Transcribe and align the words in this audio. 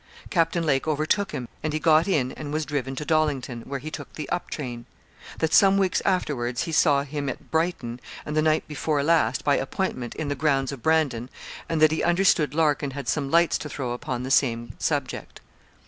Captain 0.31 0.65
Lake 0.65 0.87
overtook 0.87 1.31
him, 1.31 1.47
and 1.61 1.73
he 1.73 1.79
got 1.79 2.07
in 2.07 2.31
and 2.31 2.51
was 2.51 2.65
driven 2.65 2.95
to 2.95 3.05
Dollington, 3.05 3.61
where 3.67 3.77
he 3.77 3.91
took 3.91 4.11
the 4.13 4.27
up 4.29 4.49
train. 4.49 4.87
That 5.37 5.53
some 5.53 5.77
weeks 5.77 6.01
afterwards 6.03 6.63
he 6.63 6.71
saw 6.71 7.03
him 7.03 7.29
at 7.29 7.51
Brighton; 7.51 7.99
and 8.25 8.35
the 8.35 8.41
night 8.41 8.67
before 8.67 9.03
last, 9.03 9.43
by 9.43 9.57
appointment, 9.57 10.15
in 10.15 10.27
the 10.27 10.33
grounds 10.33 10.71
of 10.71 10.81
Brandon; 10.81 11.29
and 11.69 11.79
that 11.83 11.91
he 11.91 12.01
understood 12.01 12.55
Larkin 12.55 12.89
had 12.97 13.07
some 13.07 13.29
lights 13.29 13.59
to 13.59 13.69
throw 13.69 13.91
upon 13.91 14.23
the 14.23 14.31
same 14.31 14.73
subject. 14.79 15.39